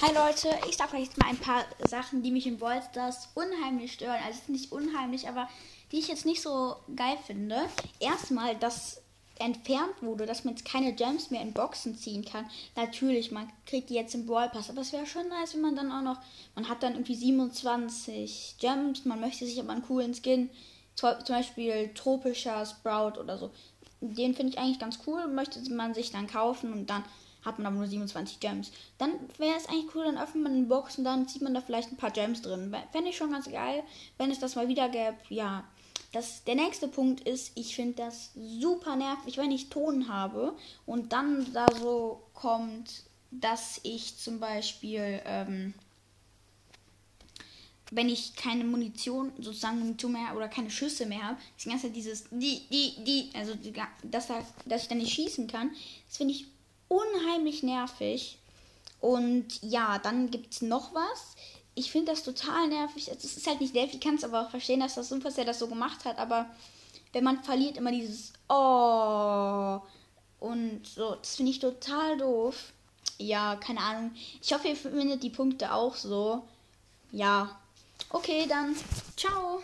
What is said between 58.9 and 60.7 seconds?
Und ja, dann gibt es